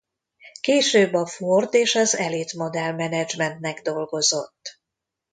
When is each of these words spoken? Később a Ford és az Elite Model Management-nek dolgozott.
Később 0.61 1.13
a 1.13 1.25
Ford 1.25 1.73
és 1.73 1.95
az 1.95 2.15
Elite 2.17 2.53
Model 2.57 2.93
Management-nek 2.95 3.81
dolgozott. 3.81 4.79